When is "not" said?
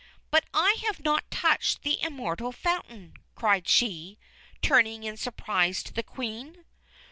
1.03-1.29